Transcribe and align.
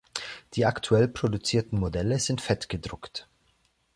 Die 0.53 0.65
aktuell 0.65 1.07
produzierten 1.07 1.77
Modelle 1.79 2.17
sind 2.17 2.41
fettgedruckt. 2.41 3.29